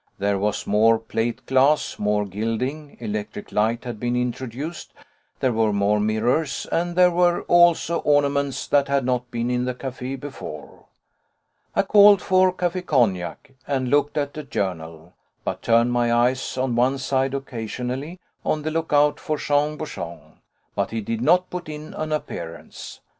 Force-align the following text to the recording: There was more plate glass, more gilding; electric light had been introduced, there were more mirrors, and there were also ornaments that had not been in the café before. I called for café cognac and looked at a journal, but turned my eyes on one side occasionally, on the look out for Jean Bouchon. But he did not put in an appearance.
There 0.17 0.39
was 0.39 0.65
more 0.65 0.97
plate 0.97 1.45
glass, 1.45 1.99
more 1.99 2.25
gilding; 2.25 2.97
electric 2.99 3.51
light 3.51 3.83
had 3.83 3.99
been 3.99 4.15
introduced, 4.15 4.93
there 5.41 5.53
were 5.53 5.71
more 5.71 5.99
mirrors, 5.99 6.65
and 6.71 6.95
there 6.95 7.11
were 7.11 7.43
also 7.43 7.99
ornaments 7.99 8.65
that 8.69 8.87
had 8.87 9.05
not 9.05 9.29
been 9.29 9.51
in 9.51 9.65
the 9.65 9.75
café 9.75 10.19
before. 10.19 10.85
I 11.75 11.83
called 11.83 12.19
for 12.19 12.51
café 12.51 12.83
cognac 12.83 13.51
and 13.67 13.89
looked 13.89 14.17
at 14.17 14.35
a 14.35 14.41
journal, 14.43 15.13
but 15.45 15.61
turned 15.61 15.91
my 15.91 16.11
eyes 16.11 16.57
on 16.57 16.75
one 16.75 16.97
side 16.97 17.35
occasionally, 17.35 18.19
on 18.43 18.63
the 18.63 18.71
look 18.71 18.91
out 18.91 19.19
for 19.19 19.37
Jean 19.37 19.77
Bouchon. 19.77 20.39
But 20.73 20.89
he 20.89 21.01
did 21.01 21.21
not 21.21 21.51
put 21.51 21.69
in 21.69 21.93
an 21.93 22.11
appearance. 22.11 23.01